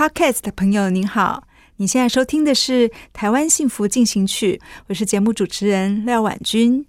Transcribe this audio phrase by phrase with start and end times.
[0.00, 1.46] Podcast 的朋友您好，
[1.76, 6.86] 你现在收听的是《台湾幸福进行曲》，我是节目主持人廖婉君。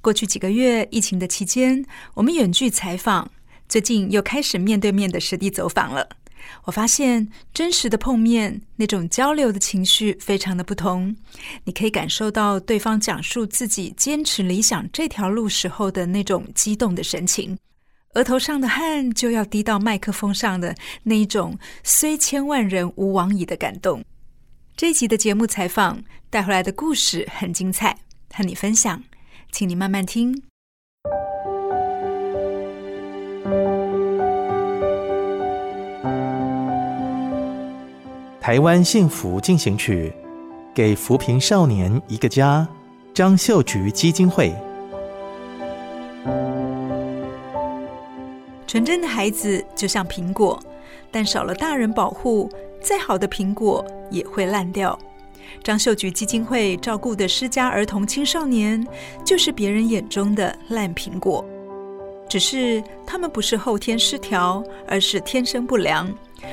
[0.00, 3.30] 过去几个月疫情的期间，我们远距采访，
[3.68, 6.08] 最近又开始面对面的实地走访了。
[6.64, 11.14] 我发现真实的碰面，那种交流的情绪非常的不同。
[11.64, 17.58] 你可以感受到对方讲述自己坚持理想这条路时候的那种激动的神情。
[18.14, 24.02] 额头上的汗就要滴到麦克风上的那一种，虽千万人吾往矣的感动。
[24.76, 27.98] 这一集的节目采访带回来的故事很精彩，
[28.32, 29.02] 和你分享，
[29.52, 30.42] 请你慢慢听。
[38.40, 40.10] 台湾幸福进行曲，
[40.74, 42.66] 给扶贫少年一个家，
[43.12, 44.56] 张秀菊基金会。
[48.68, 50.62] 纯真的孩子就像苹果，
[51.10, 52.50] 但少了大人保护，
[52.82, 54.96] 再好的苹果也会烂掉。
[55.64, 58.86] 张秀菊基金会照顾的失家儿童青少年，
[59.24, 61.42] 就是别人眼中的烂苹果。
[62.28, 66.06] 只是他们不是后天失调，而是天生不良，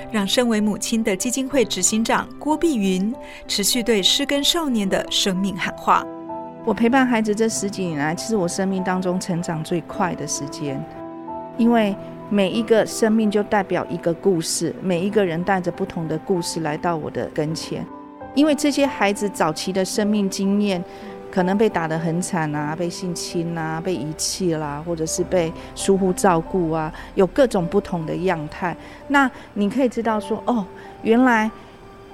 [0.10, 3.14] 让身为母亲的基金会执行长郭碧云
[3.46, 6.02] 持续对失根少年的生命喊话。
[6.64, 10.82] 我陪伴孩子这十几年来，其实我生命当中成长最快的时间。
[11.58, 11.96] 因为
[12.30, 17.86] 每一个生命就代表一个故事，每一个人带着不同的故事来到我的跟前。
[18.34, 20.84] 因为这些孩子早期的生命经验，
[21.32, 28.76] 可能被打得很惨啊，被性侵啊，被遗弃啦，或者是被疏忽照顾啊，有各种不同的样态。
[29.08, 30.66] 那你可以知道说，哦，
[31.04, 31.50] 原来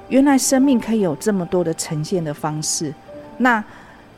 [0.10, 2.94] 原来生命可以有这么多的呈现的方式。
[3.38, 3.64] 那。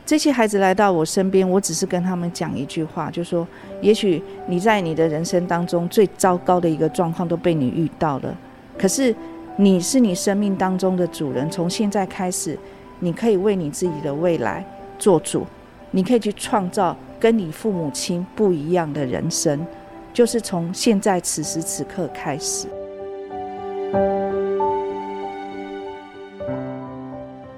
[0.06, 3.48] 这些孩子来到我身边，我只是跟他们讲一句话，就说：
[3.80, 8.36] 也许你在你的人生当中最糟糕的一个状况都被你遇到了，
[8.78, 9.14] 可是
[9.56, 11.50] 你是你生命当中的主人。
[11.50, 12.58] 从现在开始，
[13.00, 14.62] 你可以为你自己的未来
[14.98, 15.46] 做主，
[15.90, 19.66] 你可以去创造跟你父母亲不一样的人生，
[20.12, 22.68] 就是从现在此时此刻开始。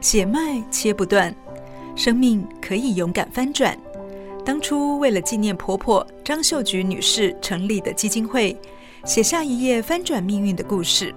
[0.01, 1.35] 血脉切不断。
[1.97, 3.77] 生命可以勇敢翻转。
[4.45, 8.55] 当初为了纪念婆婆张秀菊女士成立的基金会，
[9.03, 11.13] 写下一页翻转命运的故事，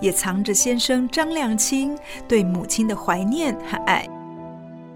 [0.00, 1.98] 也藏着先生张亮清
[2.28, 4.06] 对母亲的怀念和爱。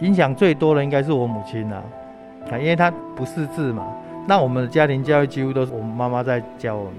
[0.01, 1.83] 影响最多的应该是我母亲啊，
[2.51, 3.93] 啊，因为她不识字嘛。
[4.27, 6.95] 那我们的家庭教育几乎都是我们妈妈在教我们。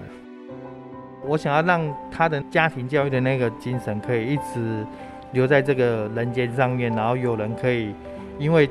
[1.25, 1.81] 我想要让
[2.12, 4.85] 她的家庭教育的那个精神可以一直
[5.31, 7.95] 留在这个人间上面，然后有人可以。
[8.38, 8.69] 因为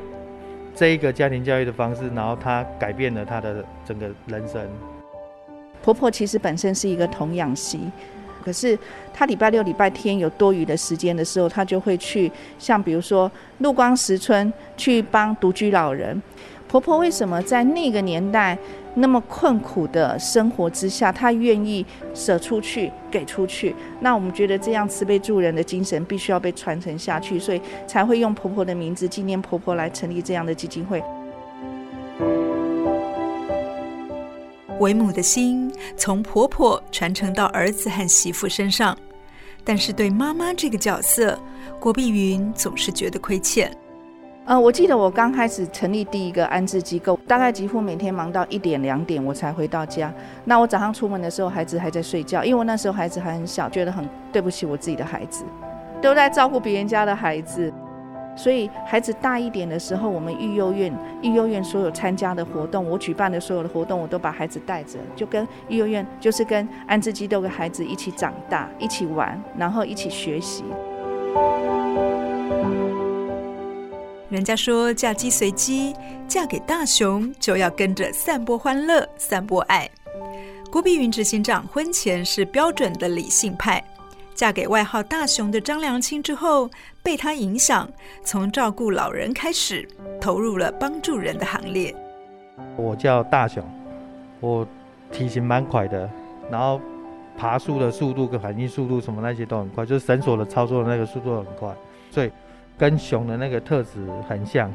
[0.75, 4.61] 这一个家庭教育的方式，然后他改变了他的整个人生。
[5.83, 7.81] 婆婆其实本身是一个童养媳，
[8.43, 8.79] 可是
[9.13, 16.21] 她礼拜六、礼拜天有多余的时间的时候，她就会去像比如说陆光石村去帮独居老人。
[16.75, 18.59] 婆婆为什么在那个年代
[18.97, 23.73] 那么困苦的生活之下，她愿意舍出去给出去？
[24.01, 31.01] 那我们觉得这样慈悲助人的精神必须要被传承下去，所以才会用婆婆的名字纪念婆婆来成立这样的基金会。
[34.81, 38.99] 为母的心从婆婆传承到儿子和媳妇身上，
[39.63, 41.39] 但是对妈妈这个角色，
[41.79, 43.71] 郭碧云总是觉得亏欠。
[44.47, 50.13] 呃，我记得我刚开始成立第一个安置机构，大概几乎每天忙到一点两点我才回到家。
[50.45, 55.47] 那我早上出门的时候，孩子还在睡觉，因为我那时候孩子还很小，觉得很对不起我自己的孩子，
[56.03, 57.73] 都在照顾别人家的孩子。
[58.37, 60.93] 所以孩子大一点的时候，我们育幼院
[61.23, 70.65] 育幼院所有参加的活动，我举办的所有的活动，我都把孩子带着，就跟育幼院就是跟安置机构的孩子一起长大，一起玩，然后一起学习。
[74.35, 75.95] 人家说嫁鸡随鸡，
[76.27, 79.89] 嫁给大雄就要跟着散播欢乐、散播爱。
[80.73, 83.81] 郭碧云执行长婚前是标准的理性派。
[84.35, 86.69] 嫁给外号大雄的张良清之后，
[87.01, 87.89] 被他影响，
[88.25, 89.89] 从照顾老人开始，
[90.21, 91.95] 投入了帮助人的行列。
[92.77, 93.65] 我叫大雄，
[94.41, 94.67] 我
[95.13, 96.11] 体型蛮快的，
[96.51, 96.81] 然后
[97.39, 101.73] 爬树的速度跟反应速度什么那些都很快，就是绳索的操作的那个速度很快，
[102.11, 102.33] 所以
[102.77, 104.73] 跟熊的那个特质很像。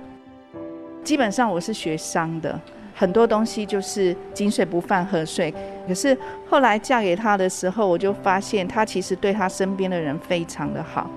[1.03, 2.59] 基本上我是学商的。
[2.93, 5.53] 很多东西就是井水不犯河水，
[5.87, 6.17] 可是
[6.49, 11.09] 后来嫁给他的时候，我就发现他其实对他身边的人非常的好。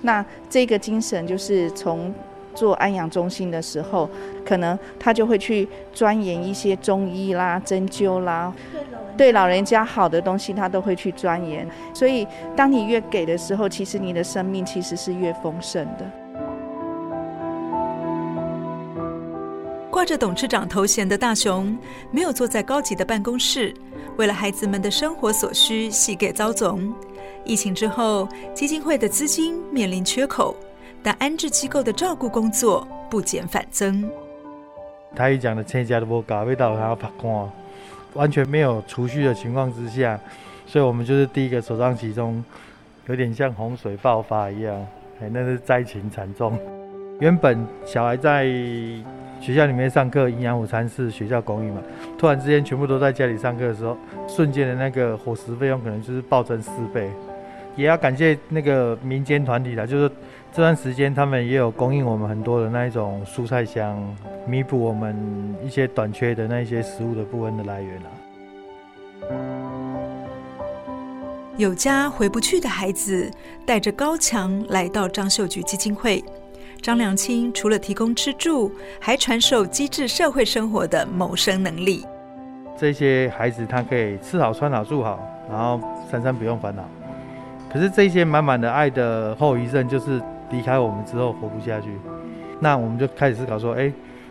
[0.00, 2.12] 那这个精神就是从
[2.54, 4.08] 做安养中心的时候，
[4.42, 8.50] 可能他就会去钻研一些中医啦、针灸啦，
[9.16, 11.68] 对老人家好的东西他都会去钻研。
[11.92, 12.26] 所以
[12.56, 16.10] 当你越给的时候，其实你的生命其实是越丰盛的。
[19.90, 21.76] 挂着董事长头衔的大雄，
[22.10, 23.74] 没有坐在高级的办公室，
[24.16, 26.92] 为了孩子们的生活所需，细给遭总。
[27.44, 30.56] 疫情之后，基金会的资金面临缺口，
[31.02, 34.10] 但安置机构的照顾工作不减反增。
[35.14, 37.50] 他一讲的亲家都不搞，味道还要发光，
[38.14, 40.18] 完全没有储蓄的情况之下，
[40.66, 42.44] 所以我们就是第一个首当其冲，
[43.06, 44.74] 有点像洪水爆发一样，
[45.20, 46.58] 哎，那是灾情惨重。
[47.20, 48.44] 原本小孩在
[49.40, 51.80] 学校里面上课，营养午餐是学校供应嘛。
[52.18, 53.96] 突然之间，全部都在家里上课的时候，
[54.28, 57.10] 瞬间的那个伙食费用可能就是暴增四倍。
[57.76, 60.08] 也要感谢那个民间团体啦，就是
[60.52, 63.98] 这段时间他们也有供应我们很多的那一种蔬菜箱，
[64.46, 65.16] 弥补我们
[65.64, 68.08] 一些短缺的那一些食物的部分的来源啊。
[71.56, 73.30] 有家回不去的孩子，
[73.66, 76.22] 带着高墙来到张秀菊基金会。
[76.80, 82.04] 张良清除了提供吃住，还传授机智社会生活的谋生能力。
[82.76, 85.80] 这些孩子他可以吃好、穿好、住好，然后
[86.10, 86.82] 三餐不用烦恼。
[87.72, 90.20] 可是这些满满的爱的后遗症，就是
[90.50, 91.88] 离开我们之后活不下去。
[92.60, 93.90] 那我们就开始思考说：哎，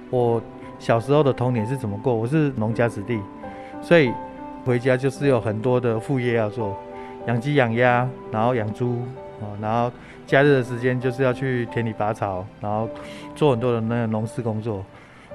[0.09, 0.41] 我
[0.77, 2.13] 小时候的童年是怎么过？
[2.13, 3.19] 我是农家子弟，
[3.81, 4.11] 所以
[4.63, 6.77] 回家就是有很多的副业要做，
[7.27, 8.99] 养鸡、养鸭，然后养猪
[9.41, 9.91] 啊，然后。
[10.27, 12.87] 假日的时间就是要去田里拔草，然后
[13.35, 14.81] 做很多的那个农事工作。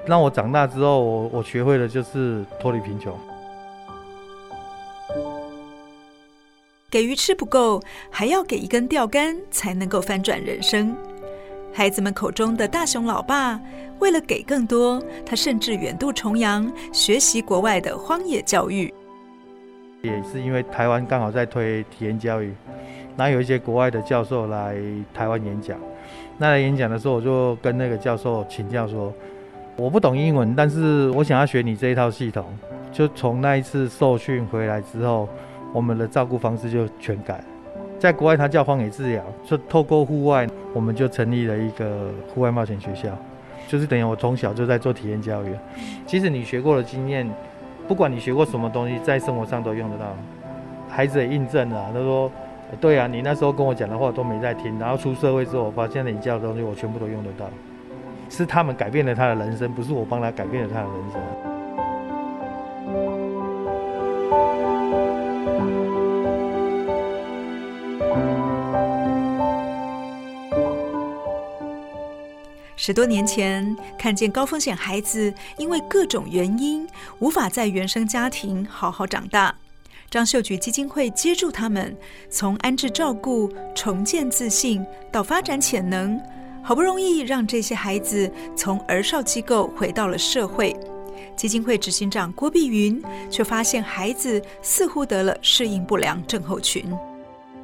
[0.07, 3.13] 让我长大之后，我我学会的就是脱离贫穷。
[6.97, 7.79] 给鱼吃不够，
[8.11, 10.97] 还要给一根钓竿，才能够翻转人生。
[11.71, 13.61] 孩子们口中的大雄老爸，
[13.99, 18.91] 为了给更多，他甚至远渡重洋，学习国外的荒野教育。
[20.01, 22.51] 也是因为台湾刚好在推体验教育。
[23.15, 24.75] 然后有一些国外的教授来
[25.13, 25.79] 台湾演讲，
[26.39, 29.13] 那来演讲的时候，我就跟那个教授请教说，
[29.77, 32.47] 我不懂英文，但是我想要学你这一套系统。
[32.91, 35.29] 就从那一次受训回来之后，
[35.77, 37.39] 我们的照顾方式就全改。
[37.99, 43.11] 在国外，它叫荒野治疗，就透过户外，我们就成立了一个户外冒险学校，
[43.69, 45.49] 就是等于我从小就在做体验教育。
[46.07, 47.31] 其实你学过的经验，
[47.87, 50.07] 不管你学过什么东西，在生活上都用得到。
[50.89, 52.33] 孩子也印证了，他说。
[52.81, 57.47] 对啊，你那时候跟我讲的话都没在听，然后出社会之后，我发现你教的东西我全部都用得到，
[58.29, 61.46] 是他们改变了他的人生，不是我帮他改变了他的人生。
[72.87, 76.87] 十多年前，看见高风险孩子因为各种原因
[77.19, 79.53] 无法在原生家庭好好长大。
[80.09, 81.97] 张秀菊基金会接住他们，
[82.31, 86.17] 从安置照顾、重建自信到发展潜能，
[86.63, 90.73] 好不容易让这些孩子从儿少机构回到了社会。
[91.35, 96.85] 基金会执行长郭碧云却发现，孩子似乎得了适应不良症候群。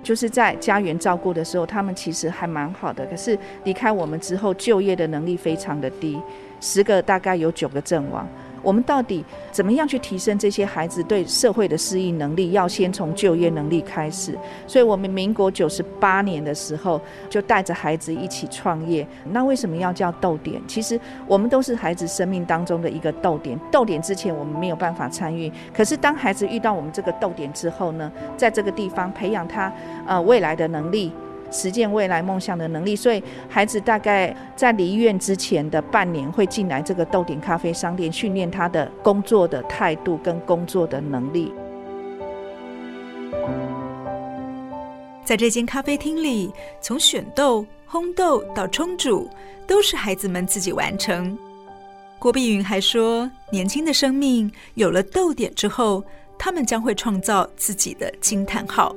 [0.02, 6.20] 就是在家园照顾的时候，他们其实还蛮好的，可是离开我们之后，就业的能力非常的低，
[6.60, 8.26] 十个大概有九个阵亡。
[8.62, 12.52] 我们到底怎么样去提升这些孩子对社会的适应能力？
[12.52, 14.38] 要先从就业能力开始。
[14.66, 19.06] 所以，我们民国九十八年的时候就带着孩子一起创业。
[19.30, 20.60] 那为什么要叫逗点？
[20.66, 23.58] 其实我们都是孩子生命当中的一个逗点。
[23.70, 29.72] 逗点之前我们没有办法参与，可是当孩子遇到我们这个逗点之后呢，在这个地方培养他
[30.06, 31.12] 呃未来的能力。
[31.52, 32.96] 实践未来梦想的能力。
[32.96, 41.52] 所以孩子大概在离院之前的半年会进来这个豆点咖啡商店，训练他的工作的态度跟工作的能力。
[45.24, 49.30] 在这间咖啡厅里，从选豆、烘豆到冲煮，
[49.66, 51.38] 都是孩子们自己完成。
[52.18, 56.04] 郭碧云还说，年轻的生命有了豆点之后，
[56.38, 58.94] 他们将会创造自己的惊叹号。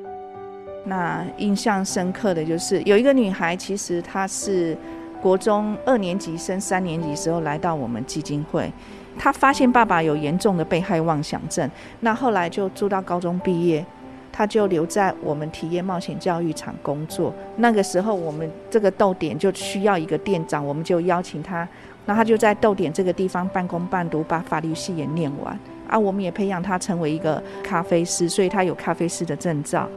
[0.86, 4.76] 那印象深刻的就是有一个女孩，其实她是
[5.20, 8.72] 国中二年级升三年级时候来到我们基金会，
[9.18, 13.84] 她发现爸爸有严重的被害妄想症，那后来就住到高中毕业。
[14.32, 17.32] 他就留在我们体验冒险教育场工作。
[17.56, 21.66] 那个时候，我们这个逗点就需要一个店长，我们就邀请他。
[22.04, 25.58] 那他就在逗点这个地方半工半读，把法律系也念完。
[25.88, 29.88] 啊，我们也培养他成为一个咖啡师，所以他有咖啡师的证照。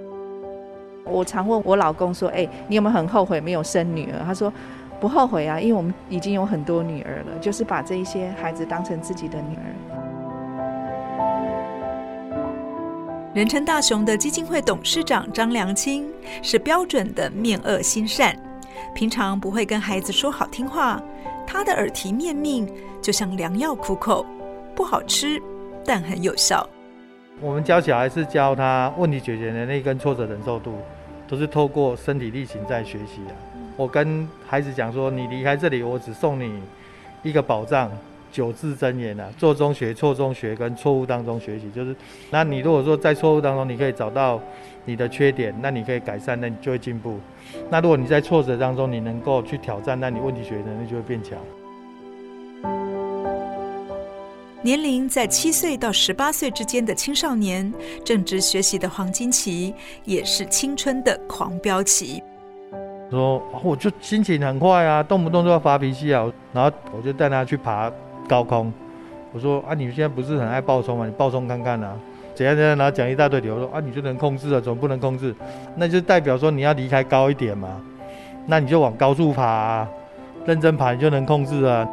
[1.10, 4.52] 我常问我老公说：“哎，你有没有很后悔没有生女儿？”他说
[5.00, 9.62] ：“不后悔啊，因为我们已经有很多女儿了，就是把这一些孩子当成自己的女儿。”
[13.34, 16.10] 人称大雄的基金会董事长张良清
[16.42, 18.36] 是标准的面恶心善，
[18.96, 21.02] 平常不会跟孩子说好听话，
[21.46, 22.68] 他的耳提面命
[23.02, 24.26] 就像良药苦口，
[24.76, 25.42] 不好吃
[25.86, 26.68] 但很有效。
[27.40, 30.74] 我们教小孩是教他问题解决能力跟挫折忍受度，
[31.30, 33.34] 都是透过身体力行在学习的。
[33.78, 36.60] 我跟孩子讲说，你离开这里，我只送你
[37.24, 37.90] 一个宝藏。
[38.32, 41.96] 九字真言啊，做中学，错中学，跟错误当中学习，就是，
[42.30, 44.40] 那你如果说在错误当中，你可以找到
[44.86, 47.18] 你的缺点，那你可以改善，那你就会进步。
[47.72, 51.40] 那如果你在挫折当中，你能够去挑战，那你问题学能力就会变强。
[54.62, 57.74] 年龄在七岁到十八岁之间的青少年，
[58.04, 59.74] 正值学习的黄金期，
[60.04, 62.22] 也是青春的狂飙期。
[63.10, 67.92] 说，我就心情很坏啊，动不动就要发脾气啊，然后我就带他去爬。
[68.28, 68.72] 高空，
[69.32, 71.06] 我说啊，你现在不是很爱暴冲吗？
[71.06, 71.98] 你暴冲看看啊，
[72.36, 73.56] 怎样怎样，然后讲一大堆理由。
[73.56, 75.34] 我说啊，你就能控制了，怎么不能控制？
[75.76, 77.82] 那就代表说你要离开高一点嘛，
[78.46, 79.88] 那你就往高处爬，
[80.46, 81.90] 认真爬你就能控制啊。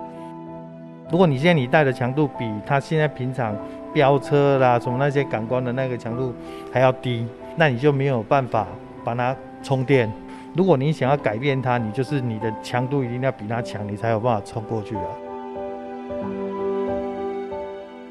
[1.10, 3.56] 如果你现在你带的强度比他现在平常
[3.92, 6.34] 飙车啦，什么那些感官的那个强度
[6.72, 8.66] 还要低，那你就没有办法
[9.04, 10.12] 把它充电。
[10.54, 15.02] 如果你想要改变它，你就是你的强度一定要比它强，你才有办法冲过去啊。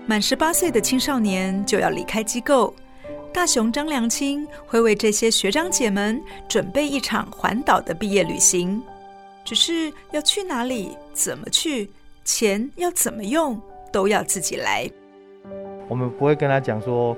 [0.06, 2.74] 满十八岁的青少年就要离开机构，
[3.34, 8.82] 大雄张良清会为这些学长姐们准备一场环岛的毕业旅行，
[9.44, 11.90] 只是要去哪里、怎么去、
[12.26, 14.90] 钱要怎么用，都要自己来。
[15.88, 17.16] 我们不会跟他讲说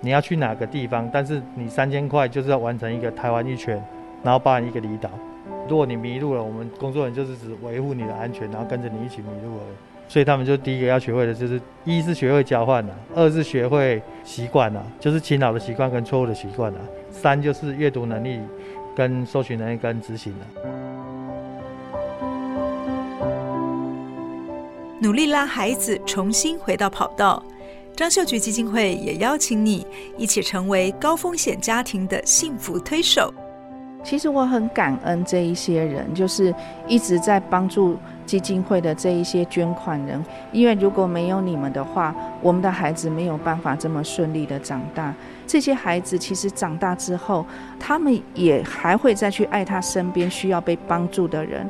[0.00, 3.82] 你要去哪个地方，但是你三千块就是要完成一个台湾一圈，
[4.22, 5.10] 然后包含一个离岛。
[5.66, 9.74] 如果你迷路了，我们工作人员就是只维护你的安全，然后跟着你一起迷路而已。
[10.08, 18.40] 所以他们就第一个要学会的就是，一是学会交换了，二是学会习惯了，就是勤劳的习惯跟错误的习惯了，三就是阅读能力、
[18.94, 20.46] 跟搜寻能力跟执行了。
[25.02, 27.42] 努力让孩子重新回到跑道，
[27.96, 29.86] 张秀菊基金会也邀请你
[30.18, 33.32] 一起成为高风险家庭的幸福推手。
[34.04, 36.54] 其实我很感恩这一些人，就是
[36.86, 37.96] 一直在帮助。
[38.26, 45.12] 基金会的这一些捐款人，因为如果没有你们的话，我们的孩子没有办法这么顺利的长大。
[45.48, 47.44] 这些孩子其实长大之后，
[47.76, 51.68] 他们也还会再去爱他身边需要被帮助的人。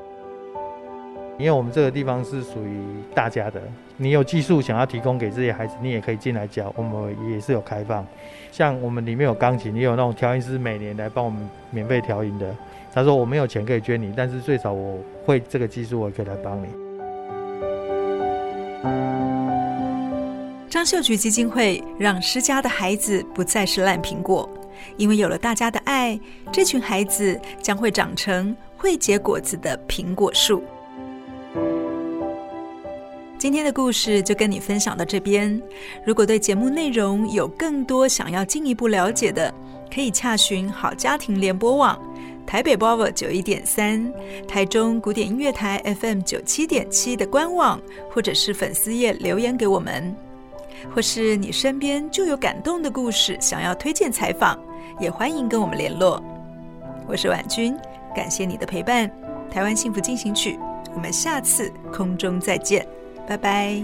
[1.41, 2.79] 因为我们这个地方是属于
[3.15, 3.59] 大家的，
[3.97, 6.71] 你有技术想要提供给这些孩子，你也可以进来教。
[6.77, 8.07] 我们也是有开放，
[8.53, 12.55] 像我们里面有钢琴，也有那种调音师，每年来帮我们免费调音的。
[12.93, 16.67] 他说：“我没有钱可以捐你，但是最少我会这个技术，我可以来帮你。”
[20.69, 24.47] 张秀菊基金会让失家的孩子不再是烂苹果，
[24.99, 26.21] 因为有了大家的爱，
[26.53, 30.63] 这群孩子将会长成会结果子的苹果树。
[33.41, 35.59] 今天的故事就跟你分享到这边。
[36.05, 39.51] 如果对节目内容有更多想要进一步了解的，
[39.91, 41.99] 可以洽询好家庭联播网。
[42.47, 44.13] 台北 Bravo 九一点三，
[44.47, 47.81] 台中古典音乐台 FM 九七点七的官网，
[48.11, 50.15] 或者是粉丝页留言给我们，
[50.95, 54.63] 或是你身边就有感动的故事想要推荐采访，
[55.01, 56.23] 也欢迎跟我们联络。
[57.09, 57.75] 我是婉君，
[58.15, 59.11] 感谢你的陪伴。
[59.51, 60.59] 台湾幸福进行曲，
[60.95, 62.87] 我们下次空中再见，
[63.27, 63.83] 拜拜。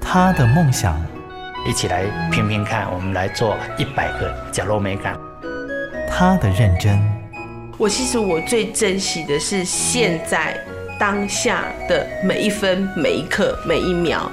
[0.00, 1.00] 他的梦想
[1.66, 5.18] 一起来评评看我们来做一百个角落美感。
[6.06, 7.00] 他的认真。
[7.78, 10.54] 我其实我最珍惜的是现在
[10.98, 14.30] 当下的每一分每一刻每一秒。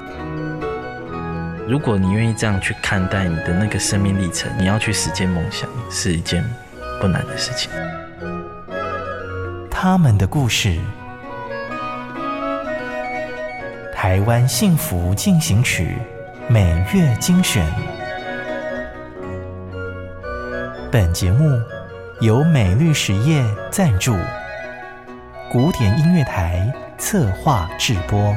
[1.70, 6.44] 如果你愿意这样去看待你的那个生命历程，你要去实践梦想是一件
[7.00, 7.70] 不难的事情。
[9.70, 10.80] 他们的故事，
[13.94, 15.96] 台湾幸福进行曲，
[16.48, 17.64] 每月精选。
[20.92, 21.62] 本节目
[22.20, 24.18] 由美律实业赞助，
[25.52, 28.36] 古典音乐台策划制播。